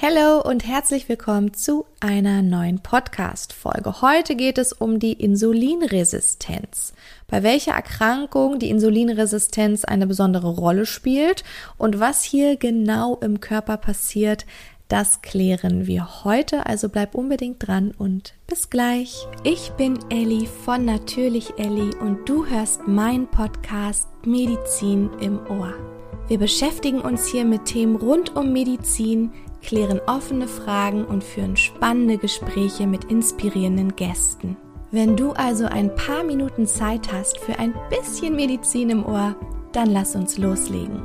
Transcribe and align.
Hallo 0.00 0.40
und 0.48 0.64
herzlich 0.64 1.08
willkommen 1.08 1.54
zu 1.54 1.84
einer 1.98 2.40
neuen 2.40 2.78
Podcast-Folge. 2.78 4.00
Heute 4.00 4.36
geht 4.36 4.56
es 4.56 4.72
um 4.72 5.00
die 5.00 5.14
Insulinresistenz, 5.14 6.92
bei 7.26 7.42
welcher 7.42 7.72
Erkrankung 7.72 8.60
die 8.60 8.70
Insulinresistenz 8.70 9.84
eine 9.84 10.06
besondere 10.06 10.50
Rolle 10.54 10.86
spielt 10.86 11.42
und 11.78 11.98
was 11.98 12.22
hier 12.22 12.54
genau 12.54 13.16
im 13.16 13.40
Körper 13.40 13.76
passiert, 13.76 14.46
das 14.86 15.20
klären 15.20 15.88
wir 15.88 16.22
heute. 16.22 16.66
Also 16.66 16.88
bleib 16.88 17.16
unbedingt 17.16 17.66
dran 17.66 17.90
und 17.90 18.34
bis 18.46 18.70
gleich. 18.70 19.26
Ich 19.42 19.70
bin 19.70 19.98
Elli 20.10 20.46
von 20.64 20.84
Natürlich 20.84 21.58
Elli 21.58 21.90
und 22.00 22.28
du 22.28 22.46
hörst 22.46 22.86
meinen 22.86 23.26
Podcast 23.26 24.08
Medizin 24.24 25.10
im 25.20 25.40
Ohr. 25.50 25.74
Wir 26.28 26.38
beschäftigen 26.38 27.00
uns 27.00 27.26
hier 27.26 27.46
mit 27.46 27.64
Themen 27.64 27.96
rund 27.96 28.36
um 28.36 28.52
Medizin, 28.52 29.32
klären 29.62 30.00
offene 30.06 30.48
Fragen 30.48 31.04
und 31.04 31.24
führen 31.24 31.56
spannende 31.56 32.18
Gespräche 32.18 32.86
mit 32.86 33.04
inspirierenden 33.04 33.96
Gästen. 33.96 34.56
Wenn 34.90 35.16
du 35.16 35.32
also 35.32 35.66
ein 35.66 35.94
paar 35.94 36.24
Minuten 36.24 36.66
Zeit 36.66 37.12
hast 37.12 37.38
für 37.38 37.58
ein 37.58 37.74
bisschen 37.90 38.34
Medizin 38.36 38.90
im 38.90 39.04
Ohr, 39.04 39.36
dann 39.72 39.90
lass 39.90 40.16
uns 40.16 40.38
loslegen. 40.38 41.02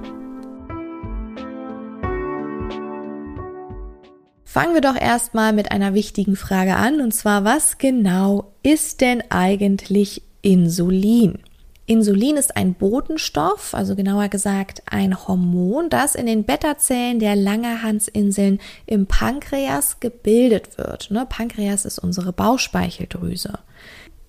Fangen 4.45 4.75
wir 4.75 4.81
doch 4.81 4.95
erstmal 4.95 5.51
mit 5.51 5.71
einer 5.71 5.93
wichtigen 5.95 6.35
Frage 6.35 6.75
an, 6.75 7.01
und 7.01 7.11
zwar, 7.11 7.43
was 7.43 7.79
genau 7.79 8.53
ist 8.61 9.01
denn 9.01 9.23
eigentlich 9.29 10.21
Insulin? 10.43 11.39
Insulin 11.85 12.37
ist 12.37 12.55
ein 12.55 12.75
Botenstoff, 12.75 13.73
also 13.73 13.95
genauer 13.95 14.29
gesagt 14.29 14.83
ein 14.85 15.27
Hormon, 15.27 15.89
das 15.89 16.15
in 16.15 16.27
den 16.27 16.45
Beta-Zellen 16.45 17.19
der 17.19 17.35
Langerhansinseln 17.35 18.59
im 18.85 19.05
Pankreas 19.05 19.99
gebildet 19.99 20.77
wird. 20.77 21.11
Ne? 21.11 21.25
Pankreas 21.27 21.83
ist 21.83 21.99
unsere 21.99 22.31
Bauchspeicheldrüse. 22.31 23.59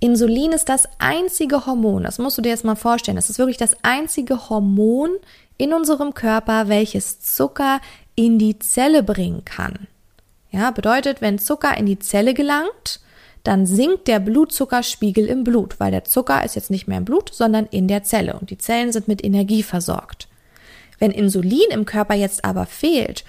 Insulin 0.00 0.52
ist 0.52 0.68
das 0.68 0.88
einzige 0.98 1.64
Hormon, 1.64 2.02
das 2.02 2.18
musst 2.18 2.36
du 2.36 2.42
dir 2.42 2.50
jetzt 2.50 2.64
mal 2.64 2.74
vorstellen, 2.74 3.16
das 3.16 3.30
ist 3.30 3.38
wirklich 3.38 3.56
das 3.56 3.76
einzige 3.82 4.50
Hormon 4.50 5.10
in 5.56 5.72
unserem 5.72 6.12
Körper, 6.12 6.68
welches 6.68 7.20
Zucker 7.20 7.80
in 8.16 8.38
die 8.38 8.58
Zelle 8.58 9.02
bringen 9.04 9.44
kann. 9.44 9.86
Ja, 10.50 10.72
bedeutet, 10.72 11.20
wenn 11.20 11.38
Zucker 11.38 11.76
in 11.78 11.86
die 11.86 12.00
Zelle 12.00 12.34
gelangt, 12.34 13.00
dann 13.44 13.66
sinkt 13.66 14.08
der 14.08 14.20
Blutzuckerspiegel 14.20 15.26
im 15.26 15.44
Blut, 15.44 15.78
weil 15.78 15.90
der 15.90 16.04
Zucker 16.04 16.44
ist 16.44 16.56
jetzt 16.56 16.70
nicht 16.70 16.88
mehr 16.88 16.98
im 16.98 17.04
Blut, 17.04 17.32
sondern 17.32 17.66
in 17.66 17.86
der 17.86 18.02
Zelle 18.02 18.38
und 18.38 18.50
die 18.50 18.58
Zellen 18.58 18.90
sind 18.90 19.06
mit 19.06 19.22
Energie 19.22 19.62
versorgt. 19.62 20.28
Wenn 20.98 21.10
Insulin 21.10 21.70
im 21.70 21.84
Körper 21.84 22.14
jetzt 22.14 22.44
aber 22.44 22.64
fehlt 22.64 23.24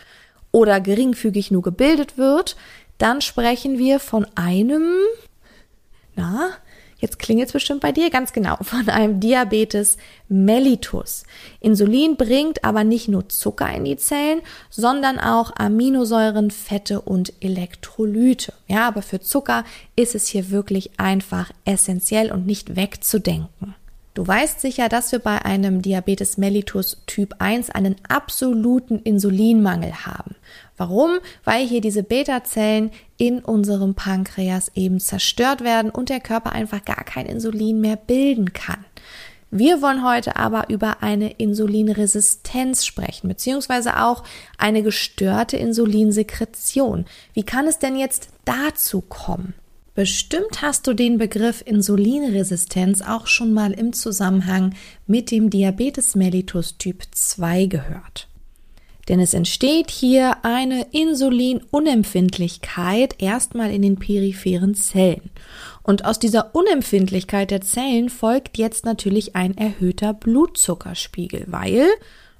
oder 0.51 0.79
geringfügig 0.79 1.51
nur 1.51 1.61
gebildet 1.61 2.17
wird, 2.17 2.55
dann 2.97 3.19
sprechen 3.19 3.77
wir 3.77 3.99
von 3.99 4.25
einem, 4.35 4.93
na, 6.15 6.51
Jetzt 6.97 7.19
klingelt 7.19 7.47
es 7.47 7.53
bestimmt 7.53 7.81
bei 7.81 7.91
dir 7.91 8.09
ganz 8.09 8.31
genau 8.31 8.57
von 8.61 8.89
einem 8.89 9.19
Diabetes 9.19 9.97
mellitus. 10.29 11.23
Insulin 11.59 12.15
bringt 12.15 12.63
aber 12.63 12.83
nicht 12.83 13.07
nur 13.07 13.27
Zucker 13.29 13.71
in 13.73 13.85
die 13.85 13.97
Zellen, 13.97 14.41
sondern 14.69 15.19
auch 15.19 15.51
Aminosäuren, 15.55 16.51
Fette 16.51 17.01
und 17.01 17.33
Elektrolyte. 17.41 18.53
Ja, 18.67 18.87
aber 18.87 19.01
für 19.01 19.19
Zucker 19.19 19.65
ist 19.95 20.15
es 20.15 20.27
hier 20.27 20.49
wirklich 20.51 20.91
einfach 20.97 21.51
essentiell 21.65 22.31
und 22.31 22.45
nicht 22.45 22.75
wegzudenken. 22.75 23.75
Du 24.15 24.25
weißt 24.25 24.61
sicher, 24.61 24.87
dass 24.87 25.11
wir 25.11 25.19
bei 25.19 25.43
einem 25.43 25.81
Diabetes 25.81 26.37
mellitus 26.37 27.01
Typ 27.05 27.35
1 27.39 27.69
einen 27.69 27.97
absoluten 28.07 28.99
Insulinmangel 28.99 30.05
haben. 30.05 30.35
Warum? 30.77 31.19
Weil 31.43 31.67
hier 31.67 31.81
diese 31.81 32.01
Beta-Zellen 32.01 32.91
in 33.17 33.39
unserem 33.39 33.93
Pankreas 33.93 34.71
eben 34.73 35.01
zerstört 35.01 35.65
werden 35.65 35.91
und 35.91 36.07
der 36.07 36.21
Körper 36.21 36.53
einfach 36.53 36.85
gar 36.85 37.03
kein 37.03 37.25
Insulin 37.25 37.81
mehr 37.81 37.97
bilden 37.97 38.53
kann. 38.53 38.85
Wir 39.51 39.81
wollen 39.81 40.05
heute 40.05 40.37
aber 40.37 40.69
über 40.69 41.03
eine 41.03 41.31
Insulinresistenz 41.31 42.85
sprechen, 42.85 43.27
beziehungsweise 43.27 44.01
auch 44.01 44.23
eine 44.57 44.81
gestörte 44.81 45.57
Insulinsekretion. 45.57 47.03
Wie 47.33 47.43
kann 47.43 47.67
es 47.67 47.79
denn 47.79 47.97
jetzt 47.97 48.29
dazu 48.45 49.01
kommen? 49.01 49.55
Bestimmt 49.95 50.61
hast 50.61 50.85
du 50.87 50.93
den 50.93 51.17
Begriff 51.17 51.63
Insulinresistenz 51.65 53.01
auch 53.01 53.27
schon 53.27 53.53
mal 53.53 53.71
im 53.71 53.93
Zusammenhang 53.93 54.75
mit 55.07 55.31
dem 55.31 55.49
Diabetes 55.49 56.15
mellitus 56.15 56.77
Typ 56.77 57.03
2 57.11 57.67
gehört. 57.67 58.27
Denn 59.07 59.21
es 59.21 59.33
entsteht 59.33 59.89
hier 59.89 60.43
eine 60.43 60.87
Insulinunempfindlichkeit 60.91 63.21
erstmal 63.21 63.71
in 63.71 63.83
den 63.83 63.95
peripheren 63.95 64.75
Zellen. 64.75 65.29
Und 65.81 66.03
aus 66.03 66.19
dieser 66.19 66.53
Unempfindlichkeit 66.53 67.51
der 67.51 67.61
Zellen 67.61 68.09
folgt 68.09 68.57
jetzt 68.57 68.83
natürlich 68.83 69.37
ein 69.37 69.57
erhöhter 69.57 70.13
Blutzuckerspiegel, 70.13 71.45
weil 71.47 71.87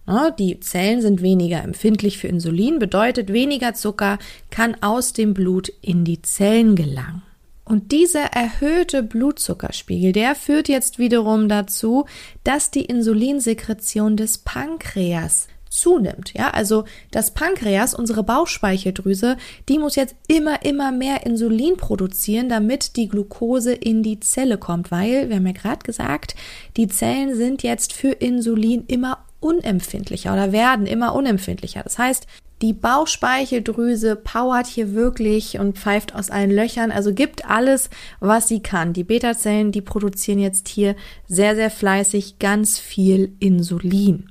ne, 0.05 0.35
die 0.37 0.59
Zellen 0.59 1.01
sind 1.01 1.21
weniger 1.21 1.63
empfindlich 1.63 2.17
für 2.17 2.27
Insulin, 2.27 2.79
bedeutet 2.79 3.31
weniger 3.31 3.75
Zucker 3.75 4.19
kann 4.51 4.75
aus 4.81 5.13
dem 5.13 5.33
Blut 5.33 5.71
in 5.81 6.03
die 6.03 6.21
Zellen 6.21 6.75
gelangen. 6.75 7.21
Und 7.65 7.91
dieser 7.91 8.25
erhöhte 8.25 9.01
Blutzuckerspiegel, 9.01 10.11
der 10.11 10.35
führt 10.35 10.69
jetzt 10.69 10.99
wiederum 10.99 11.49
dazu, 11.49 12.05
dass 12.43 12.69
die 12.69 12.85
Insulinsekretion 12.85 14.15
des 14.17 14.37
Pankreas 14.37 15.47
zunimmt. 15.69 16.33
Ja, 16.33 16.51
also 16.51 16.85
das 17.11 17.31
Pankreas, 17.31 17.93
unsere 17.93 18.23
Bauchspeicheldrüse, 18.23 19.37
die 19.67 19.79
muss 19.79 19.95
jetzt 19.95 20.15
immer, 20.27 20.63
immer 20.63 20.91
mehr 20.91 21.25
Insulin 21.25 21.75
produzieren, 21.75 22.49
damit 22.49 22.95
die 22.95 23.09
Glucose 23.09 23.73
in 23.73 24.03
die 24.03 24.19
Zelle 24.19 24.57
kommt, 24.57 24.91
weil, 24.91 25.29
wir 25.29 25.37
haben 25.37 25.47
ja 25.47 25.53
gerade 25.53 25.83
gesagt, 25.83 26.35
die 26.77 26.87
Zellen 26.87 27.35
sind 27.35 27.63
jetzt 27.63 27.93
für 27.93 28.11
Insulin 28.11 28.85
immer 28.87 29.25
unempfindlicher 29.39 30.33
oder 30.33 30.51
werden 30.51 30.85
immer 30.85 31.13
unempfindlicher. 31.13 31.83
Das 31.83 31.97
heißt, 31.97 32.25
die 32.61 32.73
Bauchspeicheldrüse 32.73 34.15
powert 34.15 34.67
hier 34.67 34.93
wirklich 34.93 35.59
und 35.59 35.77
pfeift 35.77 36.15
aus 36.15 36.29
allen 36.29 36.51
Löchern, 36.51 36.91
also 36.91 37.13
gibt 37.13 37.49
alles, 37.49 37.89
was 38.19 38.47
sie 38.47 38.61
kann. 38.61 38.93
Die 38.93 39.03
Beta-Zellen, 39.03 39.71
die 39.71 39.81
produzieren 39.81 40.39
jetzt 40.39 40.69
hier 40.69 40.95
sehr, 41.27 41.55
sehr 41.55 41.69
fleißig 41.69 42.39
ganz 42.39 42.79
viel 42.79 43.33
Insulin. 43.39 44.29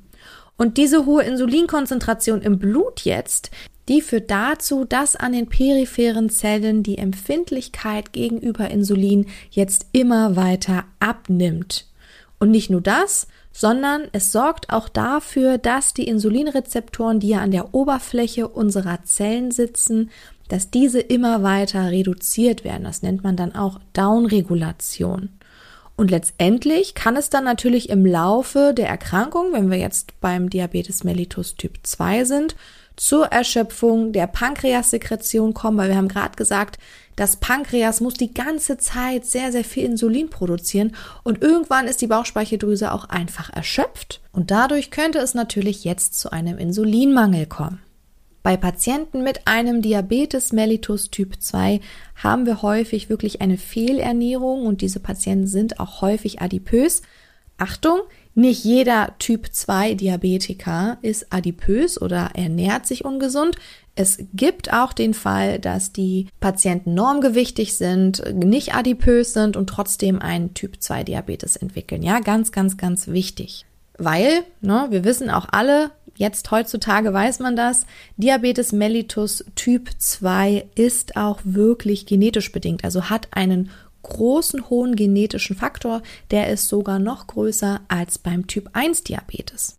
Und 0.57 0.79
diese 0.79 1.05
hohe 1.05 1.25
Insulinkonzentration 1.25 2.41
im 2.41 2.59
Blut 2.59 3.03
jetzt, 3.03 3.51
die 3.89 4.01
führt 4.01 4.31
dazu, 4.31 4.87
dass 4.87 5.17
an 5.17 5.33
den 5.33 5.49
peripheren 5.49 6.31
Zellen 6.31 6.83
die 6.83 6.97
Empfindlichkeit 6.97 8.13
gegenüber 8.13 8.71
Insulin 8.71 9.27
jetzt 9.51 9.87
immer 9.93 10.37
weiter 10.37 10.85
abnimmt. 11.01 11.87
Und 12.39 12.51
nicht 12.51 12.71
nur 12.71 12.81
das, 12.81 13.27
sondern 13.57 14.09
es 14.11 14.33
sorgt 14.33 14.71
auch 14.71 14.89
dafür, 14.89 15.59
dass 15.59 15.95
die 15.95 16.09
Insulinrezeptoren, 16.09 17.21
die 17.21 17.29
ja 17.29 17.39
an 17.39 17.53
der 17.53 17.73
Oberfläche 17.73 18.49
unserer 18.49 19.05
Zellen 19.05 19.53
sitzen, 19.53 20.11
dass 20.49 20.71
diese 20.71 20.99
immer 20.99 21.45
weiter 21.45 21.91
reduziert 21.91 22.65
werden. 22.65 22.83
Das 22.83 23.03
nennt 23.03 23.23
man 23.23 23.37
dann 23.37 23.55
auch 23.55 23.79
Downregulation. 23.93 25.29
Und 25.97 26.11
letztendlich 26.11 26.95
kann 26.97 27.17
es 27.17 27.31
dann 27.31 27.45
natürlich 27.45 27.89
im 27.91 28.05
Laufe 28.05 28.75
der 28.77 28.89
Erkrankung, 28.89 29.53
wenn 29.53 29.71
wir 29.71 29.79
jetzt 29.79 30.21
beim 30.21 30.51
Diabetes 30.51 31.05
mellitus 31.05 31.55
Typ 31.55 31.79
2 31.85 32.25
sind, 32.25 32.57
zur 32.97 33.27
Erschöpfung 33.27 34.13
der 34.13 34.27
Pankreassekretion 34.27 35.55
kommen, 35.55 35.79
weil 35.79 35.89
wir 35.89 35.97
haben 35.97 36.09
gerade 36.09 36.37
gesagt, 36.37 36.79
das 37.17 37.37
Pankreas 37.37 38.01
muss 38.01 38.15
die 38.15 38.35
ganze 38.35 38.77
Zeit 38.77 39.25
sehr, 39.25 39.53
sehr 39.53 39.65
viel 39.65 39.85
Insulin 39.85 40.31
produzieren 40.31 40.97
und 41.23 41.43
irgendwann 41.43 41.87
ist 41.87 42.01
die 42.01 42.09
Bauchspeicheldrüse 42.09 42.93
auch 42.93 43.09
einfach 43.09 43.51
erschöpft 43.53 44.21
und 44.33 44.51
dadurch 44.51 44.91
könnte 44.91 45.19
es 45.19 45.35
natürlich 45.35 45.85
jetzt 45.85 46.19
zu 46.19 46.33
einem 46.33 46.59
Insulinmangel 46.59 47.47
kommen. 47.47 47.81
Bei 48.43 48.59
Patienten 48.59 49.23
mit 49.23 49.47
einem 49.47 49.81
Diabetes 49.81 50.53
mellitus 50.53 51.11
Typ 51.11 51.41
2 51.41 51.81
haben 52.17 52.45
wir 52.45 52.61
häufig 52.61 53.09
wirklich 53.09 53.41
eine 53.41 53.57
Fehlernährung 53.57 54.67
und 54.67 54.83
diese 54.83 55.01
Patienten 55.01 55.47
sind 55.47 55.81
auch 55.81 56.03
häufig 56.03 56.43
adipös. 56.43 57.01
Achtung, 57.57 58.01
nicht 58.35 58.65
jeder 58.65 59.15
Typ 59.19 59.49
2 59.53 59.95
Diabetiker 59.95 60.99
ist 61.03 61.33
adipös 61.33 62.01
oder 62.01 62.31
ernährt 62.35 62.87
sich 62.87 63.05
ungesund. 63.05 63.57
Es 63.95 64.19
gibt 64.35 64.73
auch 64.73 64.93
den 64.93 65.15
Fall, 65.15 65.61
dass 65.61 65.93
die 65.93 66.27
Patienten 66.41 66.95
normgewichtig 66.95 67.77
sind, 67.77 68.25
nicht 68.35 68.75
adipös 68.75 69.35
sind 69.35 69.57
und 69.57 69.69
trotzdem 69.69 70.21
einen 70.21 70.53
Typ 70.53 70.83
2 70.83 71.05
Diabetes 71.05 71.55
entwickeln. 71.55 72.03
Ja, 72.03 72.19
ganz, 72.19 72.51
ganz, 72.51 72.77
ganz 72.77 73.07
wichtig. 73.07 73.67
Weil, 73.97 74.43
ne, 74.61 74.89
wir 74.91 75.05
wissen 75.05 75.31
auch 75.31 75.47
alle, 75.53 75.93
jetzt 76.17 76.51
heutzutage 76.51 77.13
weiß 77.13 77.39
man 77.39 77.55
das, 77.55 77.87
Diabetes 78.17 78.73
mellitus 78.73 79.45
Typ 79.55 79.91
2 79.97 80.67
ist 80.75 81.17
auch 81.17 81.39
wirklich 81.45 82.07
genetisch 82.07 82.51
bedingt, 82.51 82.83
also 82.83 83.09
hat 83.11 83.29
einen 83.31 83.71
großen 84.05 84.71
hohen 84.71 84.95
genetischen 84.95 85.57
Faktor, 85.57 86.03
der 86.31 86.49
ist 86.49 86.69
sogar 86.69 87.01
noch 87.01 87.27
größer 87.27 87.81
als 87.89 88.19
beim 88.19 88.47
Typ 88.47 88.71
1 88.73 89.03
Diabetes. 89.03 89.79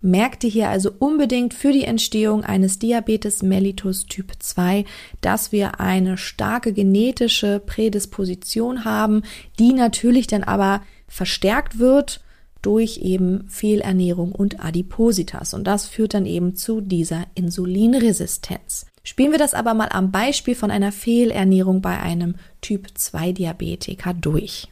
Merkte 0.00 0.46
hier 0.46 0.68
also 0.68 0.90
unbedingt 0.98 1.54
für 1.54 1.72
die 1.72 1.84
Entstehung 1.84 2.44
eines 2.44 2.78
Diabetes 2.78 3.42
mellitus 3.42 4.04
Typ 4.04 4.32
2, 4.38 4.84
dass 5.22 5.50
wir 5.50 5.80
eine 5.80 6.18
starke 6.18 6.74
genetische 6.74 7.58
Prädisposition 7.58 8.84
haben, 8.84 9.22
die 9.58 9.72
natürlich 9.72 10.26
dann 10.26 10.44
aber 10.44 10.82
verstärkt 11.08 11.78
wird 11.78 12.20
durch 12.60 12.98
eben 12.98 13.48
Fehlernährung 13.48 14.32
und 14.32 14.62
Adipositas. 14.62 15.54
Und 15.54 15.64
das 15.64 15.86
führt 15.86 16.12
dann 16.12 16.26
eben 16.26 16.54
zu 16.54 16.82
dieser 16.82 17.26
Insulinresistenz. 17.34 18.84
Spielen 19.04 19.30
wir 19.30 19.38
das 19.38 19.54
aber 19.54 19.74
mal 19.74 19.90
am 19.90 20.10
Beispiel 20.10 20.54
von 20.54 20.70
einer 20.70 20.90
Fehlernährung 20.90 21.80
bei 21.80 22.00
einem 22.00 22.34
Typ 22.60 22.88
2 22.94 23.32
Diabetiker 23.32 24.14
durch 24.14 24.68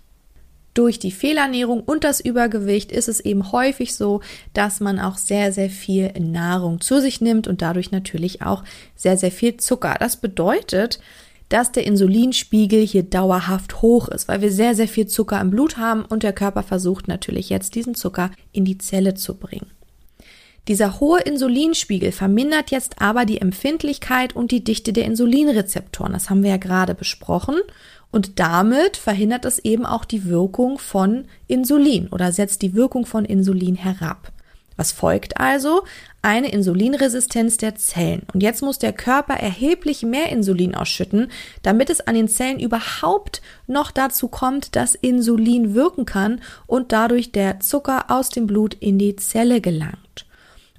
durch 0.74 0.98
die 0.98 1.10
Fehlernährung 1.10 1.80
und 1.80 2.04
das 2.04 2.20
Übergewicht 2.20 2.92
ist 2.92 3.08
es 3.08 3.20
eben 3.20 3.52
häufig 3.52 3.94
so, 3.94 4.20
dass 4.54 4.80
man 4.80 4.98
auch 4.98 5.18
sehr, 5.18 5.52
sehr 5.52 5.70
viel 5.70 6.12
Nahrung 6.18 6.80
zu 6.80 7.00
sich 7.00 7.20
nimmt 7.20 7.46
und 7.46 7.62
dadurch 7.62 7.90
natürlich 7.90 8.42
auch 8.42 8.64
sehr, 8.96 9.16
sehr 9.16 9.30
viel 9.30 9.56
Zucker. 9.58 9.96
Das 9.98 10.16
bedeutet, 10.16 11.00
dass 11.48 11.72
der 11.72 11.84
Insulinspiegel 11.84 12.86
hier 12.86 13.02
dauerhaft 13.02 13.82
hoch 13.82 14.08
ist, 14.08 14.28
weil 14.28 14.40
wir 14.40 14.50
sehr, 14.50 14.74
sehr 14.74 14.88
viel 14.88 15.06
Zucker 15.06 15.40
im 15.40 15.50
Blut 15.50 15.76
haben 15.76 16.04
und 16.06 16.22
der 16.22 16.32
Körper 16.32 16.62
versucht 16.62 17.08
natürlich 17.08 17.50
jetzt 17.50 17.74
diesen 17.74 17.94
Zucker 17.94 18.30
in 18.52 18.64
die 18.64 18.78
Zelle 18.78 19.14
zu 19.14 19.34
bringen. 19.34 19.66
Dieser 20.68 21.00
hohe 21.00 21.20
Insulinspiegel 21.20 22.12
vermindert 22.12 22.70
jetzt 22.70 23.02
aber 23.02 23.24
die 23.24 23.40
Empfindlichkeit 23.40 24.36
und 24.36 24.52
die 24.52 24.62
Dichte 24.62 24.92
der 24.92 25.06
Insulinrezeptoren. 25.06 26.12
Das 26.12 26.30
haben 26.30 26.44
wir 26.44 26.50
ja 26.50 26.56
gerade 26.56 26.94
besprochen. 26.94 27.56
Und 28.12 28.38
damit 28.38 28.96
verhindert 28.96 29.44
es 29.44 29.58
eben 29.58 29.86
auch 29.86 30.04
die 30.04 30.26
Wirkung 30.26 30.78
von 30.78 31.24
Insulin 31.48 32.08
oder 32.08 32.30
setzt 32.30 32.62
die 32.62 32.74
Wirkung 32.74 33.06
von 33.06 33.24
Insulin 33.24 33.74
herab. 33.74 34.30
Was 34.76 34.92
folgt 34.92 35.40
also? 35.40 35.82
Eine 36.22 36.50
Insulinresistenz 36.50 37.56
der 37.56 37.74
Zellen. 37.74 38.22
Und 38.32 38.42
jetzt 38.42 38.62
muss 38.62 38.78
der 38.78 38.92
Körper 38.92 39.34
erheblich 39.34 40.02
mehr 40.02 40.28
Insulin 40.28 40.74
ausschütten, 40.74 41.30
damit 41.62 41.90
es 41.90 42.00
an 42.00 42.14
den 42.14 42.28
Zellen 42.28 42.60
überhaupt 42.60 43.42
noch 43.66 43.90
dazu 43.90 44.28
kommt, 44.28 44.76
dass 44.76 44.94
Insulin 44.94 45.74
wirken 45.74 46.06
kann 46.06 46.40
und 46.66 46.92
dadurch 46.92 47.32
der 47.32 47.60
Zucker 47.60 48.10
aus 48.10 48.28
dem 48.28 48.46
Blut 48.46 48.74
in 48.74 48.98
die 48.98 49.16
Zelle 49.16 49.60
gelangt. 49.60 50.26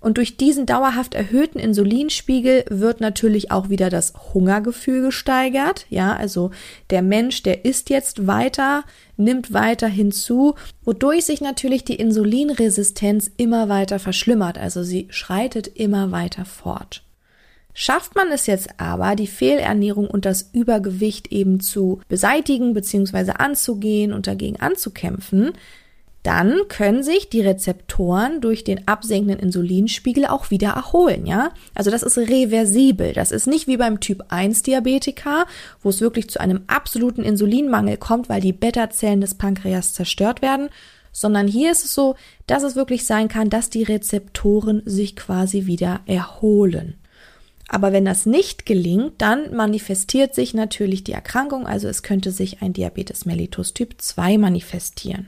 Und 0.03 0.17
durch 0.17 0.35
diesen 0.35 0.65
dauerhaft 0.65 1.15
erhöhten 1.15 1.59
Insulinspiegel 1.59 2.65
wird 2.69 3.00
natürlich 3.00 3.51
auch 3.51 3.69
wieder 3.69 3.89
das 3.89 4.13
Hungergefühl 4.33 5.01
gesteigert. 5.01 5.85
Ja, 5.89 6.13
also 6.13 6.51
der 6.89 7.01
Mensch, 7.01 7.41
der 7.41 7.63
isst 7.63 7.89
jetzt 7.89 8.27
weiter, 8.27 8.83
nimmt 9.15 9.53
weiter 9.53 9.88
hinzu, 9.88 10.55
wodurch 10.83 11.23
sich 11.23 11.39
natürlich 11.39 11.85
die 11.85 11.95
Insulinresistenz 11.95 13.31
immer 13.38 13.69
weiter 13.69 13.97
verschlimmert. 13.97 14.57
Also 14.57 14.83
sie 14.83 15.07
schreitet 15.09 15.69
immer 15.69 16.11
weiter 16.11 16.44
fort. 16.44 17.05
Schafft 17.73 18.13
man 18.13 18.29
es 18.29 18.45
jetzt 18.45 18.81
aber, 18.81 19.15
die 19.15 19.25
Fehlernährung 19.25 20.07
und 20.07 20.25
das 20.25 20.50
Übergewicht 20.51 21.31
eben 21.31 21.61
zu 21.61 22.01
beseitigen 22.09 22.73
bzw. 22.73 23.31
anzugehen 23.38 24.11
und 24.11 24.27
dagegen 24.27 24.59
anzukämpfen, 24.59 25.53
dann 26.24 26.62
können 26.70 27.04
sich 27.04 27.30
die 27.30 27.42
Rezeptoren 27.42 28.40
durch 28.40 28.64
den 28.64 28.88
absinkenden 28.88 29.40
Insulinspiegel 29.40 30.25
auch 30.25 30.52
wieder 30.52 30.70
erholen, 30.70 31.25
ja? 31.25 31.52
Also 31.75 31.92
das 31.92 32.02
ist 32.02 32.18
reversibel. 32.18 33.12
Das 33.12 33.31
ist 33.31 33.46
nicht 33.46 33.68
wie 33.68 33.75
beim 33.75 34.00
Typ 34.00 34.24
1 34.30 34.64
Diabetiker, 34.64 35.46
wo 35.81 35.90
es 35.90 36.00
wirklich 36.00 36.30
zu 36.30 36.40
einem 36.40 36.62
absoluten 36.68 37.24
Insulinmangel 37.24 37.98
kommt, 37.98 38.30
weil 38.30 38.40
die 38.40 38.54
Beta-Zellen 38.54 39.20
des 39.20 39.36
Pankreas 39.36 39.94
zerstört 39.94 40.42
werden, 40.42 40.70
sondern 41.12 41.48
hier 41.48 41.72
ist 41.72 41.84
es 41.84 41.94
so, 41.94 42.16
dass 42.48 42.64
es 42.64 42.78
wirklich 42.78 43.06
sein 43.06 43.28
kann, 43.28 43.50
dass 43.50 43.70
die 43.70 43.84
Rezeptoren 43.84 44.81
sich 44.86 45.18
quasi 45.18 45.66
wieder 45.66 46.00
erholen. 46.06 46.96
Aber 47.68 47.92
wenn 47.92 48.06
das 48.06 48.25
nicht 48.25 48.66
gelingt, 48.66 49.14
dann 49.18 49.54
manifestiert 49.56 50.36
sich 50.36 50.54
natürlich 50.54 51.04
die 51.04 51.14
Erkrankung, 51.14 51.68
also 51.68 51.88
es 51.88 52.02
könnte 52.02 52.31
sich 52.31 52.62
ein 52.62 52.72
Diabetes 52.72 53.25
mellitus 53.25 53.74
Typ 53.74 54.02
2 54.02 54.38
manifestieren. 54.38 55.28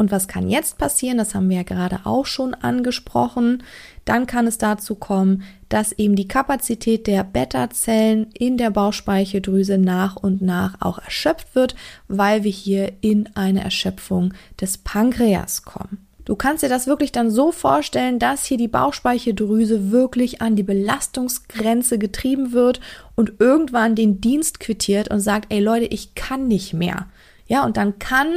Und 0.00 0.10
was 0.10 0.28
kann 0.28 0.48
jetzt 0.48 0.78
passieren? 0.78 1.18
Das 1.18 1.34
haben 1.34 1.50
wir 1.50 1.58
ja 1.58 1.62
gerade 1.62 2.00
auch 2.04 2.24
schon 2.24 2.54
angesprochen. 2.54 3.62
Dann 4.06 4.26
kann 4.26 4.46
es 4.46 4.56
dazu 4.56 4.94
kommen, 4.94 5.42
dass 5.68 5.92
eben 5.92 6.16
die 6.16 6.26
Kapazität 6.26 7.06
der 7.06 7.22
Beta-Zellen 7.22 8.28
in 8.32 8.56
der 8.56 8.70
Bauchspeicheldrüse 8.70 9.76
nach 9.76 10.16
und 10.16 10.40
nach 10.40 10.80
auch 10.80 11.00
erschöpft 11.00 11.54
wird, 11.54 11.74
weil 12.08 12.44
wir 12.44 12.50
hier 12.50 12.94
in 13.02 13.28
eine 13.34 13.62
Erschöpfung 13.62 14.32
des 14.58 14.78
Pankreas 14.78 15.66
kommen. 15.66 15.98
Du 16.24 16.34
kannst 16.34 16.62
dir 16.62 16.70
das 16.70 16.86
wirklich 16.86 17.12
dann 17.12 17.30
so 17.30 17.52
vorstellen, 17.52 18.18
dass 18.18 18.46
hier 18.46 18.56
die 18.56 18.68
Bauchspeicheldrüse 18.68 19.90
wirklich 19.90 20.40
an 20.40 20.56
die 20.56 20.62
Belastungsgrenze 20.62 21.98
getrieben 21.98 22.52
wird 22.52 22.80
und 23.16 23.34
irgendwann 23.38 23.96
den 23.96 24.22
Dienst 24.22 24.60
quittiert 24.60 25.10
und 25.10 25.20
sagt, 25.20 25.52
ey 25.52 25.60
Leute, 25.60 25.84
ich 25.84 26.14
kann 26.14 26.48
nicht 26.48 26.72
mehr. 26.72 27.06
Ja, 27.50 27.64
und 27.64 27.76
dann 27.76 27.98
kann 27.98 28.28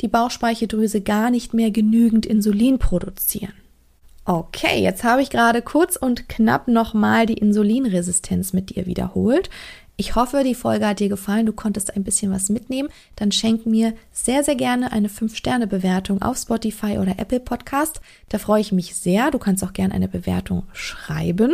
die 0.00 0.08
Bauchspeicheldrüse 0.08 1.02
gar 1.02 1.30
nicht 1.30 1.52
mehr 1.52 1.70
genügend 1.70 2.24
Insulin 2.24 2.78
produzieren. 2.78 3.52
Okay, 4.24 4.82
jetzt 4.82 5.04
habe 5.04 5.20
ich 5.20 5.28
gerade 5.28 5.60
kurz 5.60 5.96
und 5.96 6.26
knapp 6.30 6.68
nochmal 6.68 7.26
die 7.26 7.34
Insulinresistenz 7.34 8.54
mit 8.54 8.74
dir 8.74 8.86
wiederholt. 8.86 9.50
Ich 9.98 10.14
hoffe, 10.14 10.42
die 10.42 10.54
Folge 10.54 10.86
hat 10.86 11.00
dir 11.00 11.10
gefallen, 11.10 11.44
du 11.44 11.52
konntest 11.52 11.94
ein 11.94 12.02
bisschen 12.02 12.32
was 12.32 12.48
mitnehmen. 12.48 12.88
Dann 13.14 13.30
schenk 13.30 13.66
mir 13.66 13.92
sehr, 14.10 14.42
sehr 14.42 14.56
gerne 14.56 14.90
eine 14.90 15.08
5-Sterne-Bewertung 15.08 16.22
auf 16.22 16.38
Spotify 16.38 16.96
oder 16.96 17.18
Apple 17.18 17.40
Podcast. 17.40 18.00
Da 18.30 18.38
freue 18.38 18.62
ich 18.62 18.72
mich 18.72 18.94
sehr. 18.96 19.30
Du 19.30 19.38
kannst 19.38 19.62
auch 19.62 19.74
gerne 19.74 19.94
eine 19.94 20.08
Bewertung 20.08 20.62
schreiben. 20.72 21.52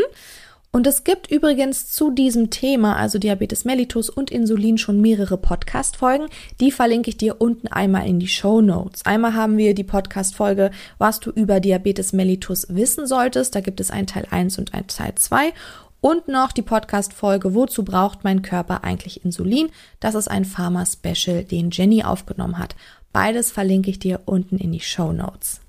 Und 0.71 0.87
es 0.87 1.03
gibt 1.03 1.31
übrigens 1.31 1.91
zu 1.91 2.11
diesem 2.11 2.51
Thema, 2.51 2.97
also 2.97 3.19
Diabetes 3.19 3.65
mellitus 3.65 4.11
und 4.11 4.31
Insulin, 4.31 4.77
schon 4.77 5.01
mehrere 5.01 5.39
Podcast-Folgen. 5.39 6.27
Die 6.61 6.71
verlinke 6.71 7.09
ich 7.09 7.17
dir 7.17 7.41
unten 7.41 7.69
einmal 7.69 8.07
in 8.07 8.21
die 8.21 8.29
Show 8.29 8.61
Notes. 8.61 9.05
Einmal 9.07 9.35
haben 9.35 9.57
wir 9.57 9.75
die 9.75 9.85
Podcast-Folge, 9.85 10.71
was 10.99 11.21
du 11.21 11.31
über 11.31 11.61
Diabetes 11.61 12.13
mellitus 12.13 12.67
wissen 12.69 13.07
solltest. 13.07 13.55
Da 13.55 13.61
gibt 13.61 13.81
es 13.81 13.91
einen 13.91 14.07
Teil 14.07 14.27
1 14.31 14.59
und 14.59 14.75
einen 14.75 14.89
Teil 14.89 15.15
2. 15.15 15.55
Und 16.01 16.29
noch 16.29 16.53
die 16.53 16.63
Podcast-Folge, 16.63 17.55
wozu 17.55 17.83
braucht 17.83 18.23
mein 18.23 18.43
Körper 18.43 18.85
eigentlich 18.85 19.25
Insulin? 19.25 19.71
Das 20.01 20.15
ist 20.15 20.29
ein 20.29 20.45
Pharma-Special, 20.45 21.45
den 21.45 21.71
Jenny 21.71 22.05
aufgenommen 22.05 22.59
hat. 22.59 22.77
Beides 23.13 23.51
verlinke 23.51 23.91
ich 23.91 23.99
dir 23.99 24.21
unten 24.27 24.59
in 24.59 24.71
die 24.71 24.81
Show 24.81 25.13
Notes. 25.13 25.61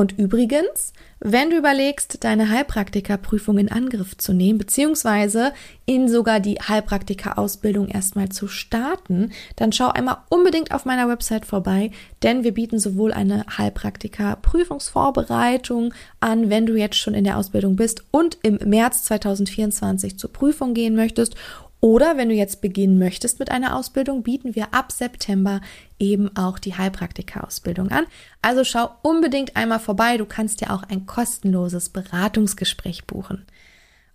Und 0.00 0.16
übrigens, 0.16 0.92
wenn 1.18 1.50
du 1.50 1.58
überlegst, 1.58 2.22
deine 2.22 2.50
Heilpraktikerprüfung 2.50 3.58
in 3.58 3.68
Angriff 3.68 4.16
zu 4.16 4.32
nehmen, 4.32 4.56
beziehungsweise 4.56 5.52
in 5.86 6.08
sogar 6.08 6.38
die 6.38 6.54
Heilpraktikerausbildung 6.54 7.88
erstmal 7.88 8.28
zu 8.28 8.46
starten, 8.46 9.32
dann 9.56 9.72
schau 9.72 9.88
einmal 9.88 10.18
unbedingt 10.28 10.70
auf 10.70 10.84
meiner 10.84 11.08
Website 11.08 11.46
vorbei, 11.46 11.90
denn 12.22 12.44
wir 12.44 12.54
bieten 12.54 12.78
sowohl 12.78 13.12
eine 13.12 13.44
Heilpraktikerprüfungsvorbereitung 13.58 15.92
an, 16.20 16.48
wenn 16.48 16.66
du 16.66 16.76
jetzt 16.76 16.98
schon 16.98 17.14
in 17.14 17.24
der 17.24 17.36
Ausbildung 17.36 17.74
bist 17.74 18.04
und 18.12 18.38
im 18.44 18.60
März 18.64 19.02
2024 19.02 20.16
zur 20.16 20.32
Prüfung 20.32 20.74
gehen 20.74 20.94
möchtest 20.94 21.34
oder 21.80 22.16
wenn 22.16 22.28
du 22.28 22.34
jetzt 22.34 22.60
beginnen 22.60 22.98
möchtest 22.98 23.38
mit 23.38 23.50
einer 23.50 23.76
Ausbildung, 23.76 24.22
bieten 24.22 24.54
wir 24.54 24.74
ab 24.74 24.90
September 24.90 25.60
eben 25.98 26.36
auch 26.36 26.58
die 26.58 26.74
Heilpraktika-Ausbildung 26.74 27.90
an. 27.90 28.06
Also 28.42 28.64
schau 28.64 28.90
unbedingt 29.02 29.56
einmal 29.56 29.78
vorbei. 29.78 30.16
Du 30.16 30.24
kannst 30.24 30.60
dir 30.60 30.72
auch 30.72 30.82
ein 30.82 31.06
kostenloses 31.06 31.90
Beratungsgespräch 31.90 33.06
buchen. 33.06 33.46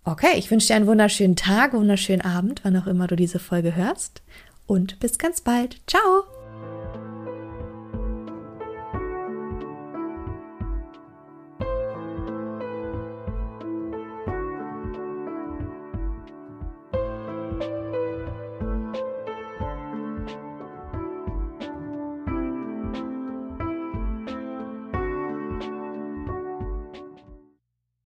Okay, 0.04 0.38
ich 0.38 0.52
wünsche 0.52 0.68
dir 0.68 0.76
einen 0.76 0.88
wunderschönen 0.88 1.38
Tag, 1.38 1.74
wunderschönen 1.74 2.22
Abend, 2.22 2.62
wann 2.64 2.76
auch 2.76 2.88
immer 2.88 3.08
du 3.08 3.16
diese 3.16 3.40
Folge 3.40 3.76
hörst. 3.76 4.22
Und 4.66 5.00
bis 5.00 5.18
ganz 5.18 5.42
bald. 5.42 5.80
Ciao! 5.88 6.33